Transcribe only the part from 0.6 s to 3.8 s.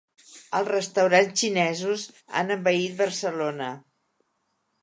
restaurants xinesos han envaït Barcelona.